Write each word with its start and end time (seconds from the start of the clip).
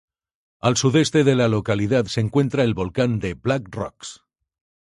Al 0.61 0.77
sudeste 0.77 1.23
de 1.23 1.35
la 1.35 1.47
localidad 1.47 2.05
se 2.05 2.21
encuentra 2.21 2.63
el 2.63 2.73
volcán 2.73 3.19
de 3.19 3.35
Black 3.35 3.65
Rocks. 3.69 4.23